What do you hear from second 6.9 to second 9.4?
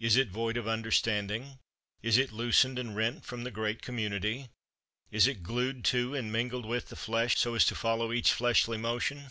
flesh so as to follow each fleshly motion?